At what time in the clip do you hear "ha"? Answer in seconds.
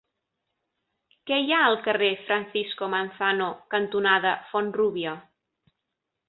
1.57-1.59